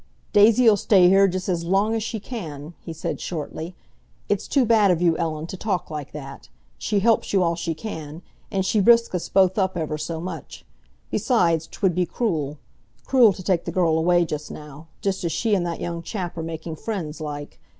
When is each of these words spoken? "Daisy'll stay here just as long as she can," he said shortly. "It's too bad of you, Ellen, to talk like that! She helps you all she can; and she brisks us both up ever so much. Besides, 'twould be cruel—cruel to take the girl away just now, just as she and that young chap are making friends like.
"Daisy'll 0.33 0.77
stay 0.77 1.09
here 1.09 1.27
just 1.27 1.47
as 1.47 1.63
long 1.63 1.93
as 1.93 2.01
she 2.01 2.19
can," 2.19 2.73
he 2.79 2.91
said 2.91 3.21
shortly. 3.21 3.75
"It's 4.29 4.47
too 4.47 4.65
bad 4.65 4.89
of 4.89 4.99
you, 4.99 5.15
Ellen, 5.19 5.45
to 5.45 5.55
talk 5.55 5.91
like 5.91 6.11
that! 6.11 6.49
She 6.79 7.01
helps 7.01 7.33
you 7.33 7.43
all 7.43 7.55
she 7.55 7.75
can; 7.75 8.23
and 8.49 8.65
she 8.65 8.79
brisks 8.79 9.13
us 9.13 9.29
both 9.29 9.59
up 9.59 9.77
ever 9.77 9.99
so 9.99 10.19
much. 10.19 10.65
Besides, 11.11 11.67
'twould 11.67 11.93
be 11.93 12.07
cruel—cruel 12.07 13.31
to 13.33 13.43
take 13.43 13.65
the 13.65 13.71
girl 13.71 13.95
away 13.99 14.25
just 14.25 14.49
now, 14.49 14.87
just 15.01 15.23
as 15.23 15.31
she 15.31 15.53
and 15.53 15.67
that 15.67 15.79
young 15.79 16.01
chap 16.01 16.35
are 16.35 16.41
making 16.41 16.77
friends 16.77 17.21
like. 17.21 17.59